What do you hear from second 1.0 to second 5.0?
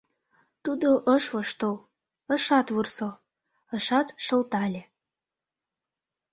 ыш воштыл, ышат вурсо, ышат шылтале.